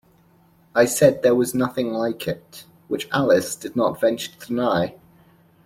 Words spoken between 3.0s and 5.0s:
Alice did not venture to deny.